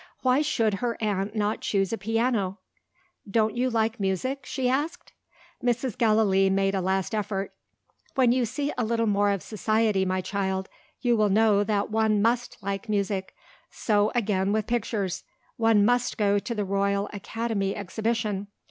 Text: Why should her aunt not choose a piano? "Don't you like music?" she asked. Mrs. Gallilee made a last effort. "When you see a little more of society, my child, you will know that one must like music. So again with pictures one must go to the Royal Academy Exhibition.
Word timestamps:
Why 0.23 0.41
should 0.41 0.73
her 0.81 0.97
aunt 0.99 1.35
not 1.35 1.61
choose 1.61 1.93
a 1.93 1.95
piano? 1.99 2.57
"Don't 3.29 3.55
you 3.55 3.69
like 3.69 3.99
music?" 3.99 4.47
she 4.47 4.67
asked. 4.67 5.11
Mrs. 5.63 5.95
Gallilee 5.95 6.49
made 6.49 6.73
a 6.73 6.81
last 6.81 7.13
effort. 7.13 7.53
"When 8.15 8.31
you 8.31 8.43
see 8.45 8.73
a 8.79 8.83
little 8.83 9.05
more 9.05 9.29
of 9.29 9.43
society, 9.43 10.03
my 10.03 10.19
child, 10.21 10.69
you 11.01 11.15
will 11.15 11.29
know 11.29 11.63
that 11.63 11.91
one 11.91 12.19
must 12.19 12.57
like 12.63 12.89
music. 12.89 13.35
So 13.69 14.11
again 14.15 14.51
with 14.51 14.65
pictures 14.65 15.23
one 15.57 15.85
must 15.85 16.17
go 16.17 16.39
to 16.39 16.55
the 16.55 16.65
Royal 16.65 17.07
Academy 17.13 17.75
Exhibition. 17.75 18.47